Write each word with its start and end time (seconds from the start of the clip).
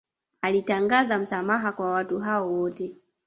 Alitangaza 0.41 1.17
msamaha 1.17 1.71
kwa 1.71 1.91
watu 1.91 2.19
hao 2.19 2.51
wote 2.53 2.95